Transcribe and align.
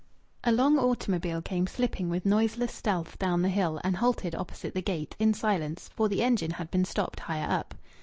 A 0.43 0.51
long 0.51 0.79
automobile 0.79 1.43
came 1.43 1.67
slipping 1.67 2.09
with 2.09 2.25
noiseless 2.25 2.73
stealth 2.73 3.19
down 3.19 3.43
the 3.43 3.49
hill, 3.49 3.79
and 3.83 3.97
halted 3.97 4.33
opposite 4.33 4.73
the 4.73 4.81
gate, 4.81 5.15
in 5.19 5.31
silence, 5.31 5.89
for 5.95 6.09
the 6.09 6.23
engine 6.23 6.49
had 6.53 6.71
been 6.71 6.85
stopped 6.85 7.19
higher 7.19 7.47
up. 7.47 7.75